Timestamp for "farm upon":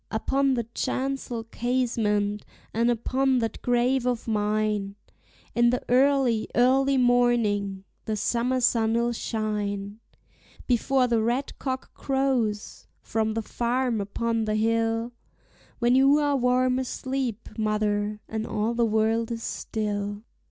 13.43-14.45